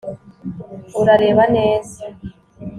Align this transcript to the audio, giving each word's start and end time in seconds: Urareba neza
Urareba 0.99 1.43
neza 1.55 1.99